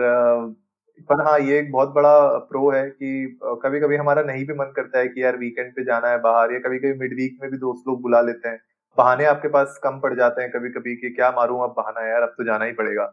पर 1.01 1.21
हाँ 1.21 1.37
ये 1.39 1.57
एक 1.59 1.71
बहुत 1.71 1.89
बड़ा 1.93 2.11
प्रो 2.49 2.69
है 2.71 2.89
कि 2.89 3.39
कभी 3.63 3.79
कभी 3.79 3.95
हमारा 3.95 4.21
नहीं 4.23 4.45
भी 4.45 4.53
मन 4.55 4.71
करता 4.75 4.99
है 4.99 5.07
कि 5.07 5.23
यार 5.23 5.37
वीकेंड 5.37 5.71
पे 5.75 5.83
जाना 5.85 6.07
है 6.07 6.19
बाहर 6.21 6.51
या 6.53 6.59
कभी 6.59 6.77
कभी 6.79 6.93
मिड 6.99 7.13
वीक 7.15 7.37
में 7.41 7.49
भी 7.51 7.57
दोस्त 7.57 7.87
लोग 7.87 8.01
बुला 8.01 8.21
लेते 8.21 8.49
हैं। 8.49 8.59
बहाने 8.97 9.25
आपके 9.25 9.47
पास 9.49 9.79
कम 9.83 9.99
पड़ 9.99 10.13
जाते 10.15 10.41
हैं 10.41 10.51
कभी 10.51 10.69
कभी 10.71 10.95
कि 10.95 11.09
क्या 11.11 11.31
मारूं 11.31 11.61
अब 11.63 11.73
बहाना 11.77 12.07
यार, 12.07 12.21
अब 12.21 12.33
तो 12.37 12.43
जाना 12.43 12.65
ही 12.65 12.71
पड़ेगा। 12.73 13.05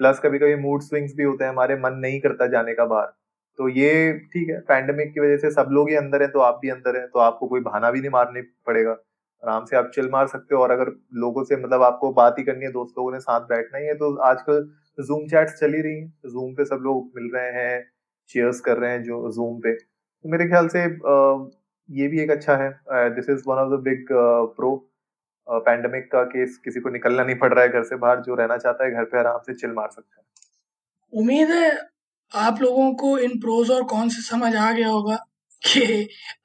प्लस 0.00 0.20
कभी 0.20 0.38
कभी 0.38 0.56
मूड 0.58 0.82
स्विंग्स 0.82 1.14
भी 1.16 1.24
होते 1.24 1.44
हैं, 1.44 1.50
हमारे 1.52 1.76
मन 1.78 1.98
नहीं 1.98 2.20
करता 2.20 2.46
जाने 2.48 2.74
का 2.74 2.84
बाहर। 2.86 3.06
तो 3.58 3.68
ये 3.70 4.12
ठीक 4.32 4.48
है 4.50 4.58
पैंडेमिक 4.68 5.12
की 5.14 5.20
वजह 5.20 5.36
से 5.38 5.50
सब 5.52 5.68
लोग 5.72 5.88
ही 5.90 5.96
अंदर 5.96 6.22
हैं 6.22 6.30
तो 6.32 6.40
आप 6.40 6.58
भी 6.62 6.68
अंदर 6.70 6.96
हैं 6.96 7.06
तो 7.08 7.18
आपको 7.20 7.46
कोई 7.48 7.60
बहाना 7.62 7.90
भी 7.90 8.00
नहीं 8.00 8.10
मारने 8.10 8.42
पड़ेगा। 8.66 8.96
आराम 9.42 9.64
से 9.64 9.76
आप 9.76 9.90
चिल 9.94 10.08
मार 10.10 10.26
सकते 10.28 10.54
हो 10.54 10.62
और 10.62 10.70
अगर 10.70 10.90
लोगों 11.16 11.44
से 11.44 11.56
मतलब 11.56 11.82
आपको 11.82 12.12
बात 12.14 12.38
ही 12.38 12.44
करनी 12.44 12.64
है, 12.64 12.70
दोस्त 12.72 12.94
लोगों 12.98 13.12
ने 13.12 13.20
साथ 13.20 13.40
बैठना 13.48 13.78
ही 13.78 13.86
है 13.86 13.94
तो 13.96 14.14
आजकल 14.24 14.62
जूम 14.98 15.26
चैट्स 15.28 15.54
चल 15.60 15.74
ही 15.74 15.80
रही 15.82 15.94
हैं। 15.94 16.12
जूम 16.28 16.54
पे 16.54 16.64
सब 16.64 16.80
लोग 16.82 17.10
मिल 17.16 17.30
रहे 17.34 17.50
हैं 17.54 17.82
चेयर्स 18.30 18.60
कर 18.60 18.78
रहे 18.78 18.90
हैं 18.90 19.02
जो 19.02 19.30
जूम 19.32 19.58
पे। 19.60 19.74
तो 19.74 20.28
मेरे 20.28 20.48
ख्याल 20.48 20.68
से 20.68 20.82
ये 21.88 22.08
भी 22.08 22.20
एक 22.22 22.30
अच्छा 22.30 22.56
है। 22.56 22.70
This 23.14 23.30
is 23.30 23.42
one 23.46 23.58
of 23.58 23.70
the 23.70 23.82
big 23.84 24.06
pro 24.56 24.74
pandemic 25.46 26.10
का 26.12 26.22
केस 26.26 26.56
किसी 26.64 26.80
को 26.80 26.90
निकलना 26.90 27.24
नहीं 27.24 27.36
पड़ 27.38 27.52
रहा 27.54 27.64
है 27.64 27.70
घर 27.70 27.82
से 27.84 27.96
बाहर, 27.96 28.20
जो 28.20 28.34
रहना 28.34 28.56
चाहता 28.58 28.84
है 28.84 28.90
घर 28.92 29.04
पे 29.04 29.18
आराम 29.18 29.38
से 29.40 29.54
चिल 29.54 29.70
मार 29.72 29.88
सकता 29.90 30.18
है। 30.18 30.24
उम्मीद 31.12 31.50
है 31.50 31.70
आप 32.32 32.60
लोगों 32.62 32.92
को 32.94 33.16
इन 33.20 33.38
प्रोज 33.40 33.70
और 33.70 33.82
कौन 33.86 34.08
से 34.08 34.22
समझ 34.24 34.54
आ 34.56 34.70
गया 34.72 34.88
होगा। 34.88 35.18
कि 35.62 35.82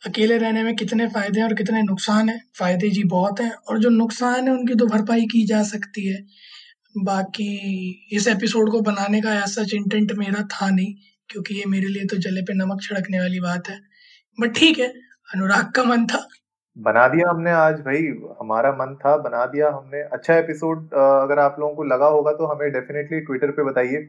अकेले 0.06 0.38
रहने 0.38 0.64
में 0.64 0.76
कितने 0.76 1.08
फ़ायदे 1.10 1.40
हैं 1.40 1.48
और 1.48 1.54
कितने 1.56 1.82
नुकसान 1.84 2.30
हैं। 2.30 2.42
फ़ायदे 2.60 2.90
जी 2.90 3.04
बहुत 3.10 3.40
हैं 3.42 3.52
और 3.52 3.80
जो 3.80 3.90
नुकसान 3.92 4.48
है, 4.48 4.54
उनकी 4.54 4.76
तो 4.76 4.86
भरपाई 4.88 5.26
की 5.26 5.46
जा 5.48 5.62
सकती 5.66 6.08
है। 6.08 6.22
बाकी 6.96 8.10
इस 8.14 8.28
एपिसोड 8.28 8.72
को 8.72 8.82
बनाने 8.82 9.22
का 9.22 9.34
ऐसा 9.36 9.64
इंटेंट 9.76 10.12
मेरा 10.18 10.42
था 10.54 10.70
नहीं, 10.70 10.94
क्योंकि 11.30 11.56
ये 11.56 11.64
मेरे 11.68 11.88
लिए 11.88 12.06
तो 12.06 12.18
जले 12.20 12.42
पे 12.42 12.54
नमक 12.56 12.82
छिड़कने 12.82 13.20
वाली 13.20 13.40
बात 13.40 13.70
है। 13.70 13.80
बट 14.38 14.56
ठीक 14.56 14.80
है, 14.80 14.88
अनुराग 15.30 15.72
का 15.76 15.84
मन 15.84 16.06
था। 16.06 16.26
बना 16.78 17.08
दिया 17.08 17.30
हमने 17.30 17.52
आज 17.52 17.80
भाई, 17.82 18.02
हमारा 18.42 18.72
मन 18.74 18.96
था, 18.96 19.16
बना 19.20 19.46
दिया 19.46 19.70
हमने। 19.70 20.02
अच्छा 20.14 20.36
एपिसोड 20.36 20.94
अगर 20.96 21.40
आप 21.40 21.56
लोगों 21.60 21.76
को 21.76 21.84
लगा 21.86 22.08
होगा 22.08 22.32
तो 22.34 22.46
हमें 22.46 22.72
डेफिनेटली 22.72 23.20
ट्विटर 23.22 23.52
पे 23.52 23.64
बताइए 23.64 24.02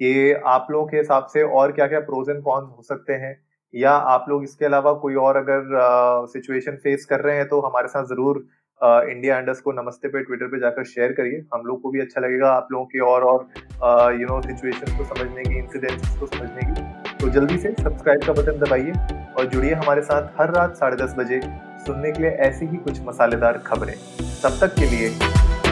कि 0.00 0.32
आप 0.48 0.66
लोगों 0.70 0.86
के 0.86 0.96
हिसाब 0.96 1.26
से 1.32 1.42
और 1.42 1.72
क्या 1.72 1.86
क्या 1.86 2.00
प्रोज 2.02 2.30
एंड 2.30 2.42
कॉन्स 2.42 2.68
हो 2.76 2.82
सकते 2.84 3.12
हैं। 3.24 3.34
या 3.74 3.90
आप 3.90 4.24
लोग 4.28 4.44
इसके 4.44 4.64
अलावा 4.64 4.92
कोई 5.00 5.14
और 5.16 5.36
अगर 5.36 6.26
सिचुएशन 6.28 6.76
फेस 6.84 7.04
कर 7.04 7.20
रहे 7.20 7.36
हैं 7.36 7.48
तो 7.48 7.60
हमारे 7.60 7.88
साथ 7.88 8.04
ज़रूर 8.06 8.46
इंडिया 8.80 9.36
अंडर्स 9.36 9.60
को 9.60 9.72
नमस्ते 9.72 10.08
पे 10.08 10.22
ट्विटर 10.22 10.46
पे 10.46 10.58
जाकर 10.60 10.84
शेयर 10.86 11.12
करिए। 11.12 11.44
हम 11.54 11.62
लोग 11.66 11.80
को 11.82 11.90
भी 11.90 12.00
अच्छा 12.00 12.20
लगेगा 12.20 12.50
आप 12.50 12.68
लोगों 12.72 12.84
की 12.86 12.98
और 13.02 13.22
और 13.22 14.20
यू 14.20 14.26
नो 14.28 14.40
सिचुएशन 14.42 14.96
को 14.98 15.04
समझने 15.04 15.42
की 15.42 15.58
इंसिडेंट्स 15.58 16.18
को 16.18 16.26
समझने 16.26 16.72
की। 16.72 17.16
तो 17.16 17.28
जल्दी 17.30 17.58
से 17.58 17.72
सब्सक्राइब 17.72 18.26
का 18.26 18.32
बटन 18.32 18.58
दबाइए 18.58 18.92
और 19.38 19.46
जुड़िए 19.46 19.74
हमारे 19.74 20.02
साथ 20.02 20.40
हर 20.40 20.54
रात 20.54 20.76
साढ़े 20.76 20.96
दस 20.96 21.14
बजे 21.18 21.40
सुनने 21.86 22.12
के 22.12 22.22
लिए 22.22 22.30
ऐसी 22.48 22.66
ही 22.66 22.76
कुछ 22.78 23.00
मसालेदार 23.02 23.58
खबरें। 23.66 23.94
तब 24.42 24.58
तक 24.60 24.74
के 24.74 24.86
लिए 24.86 25.14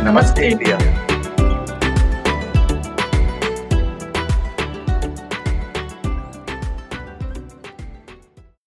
नमस्ते 0.04 0.48
इंडिया 0.48 0.78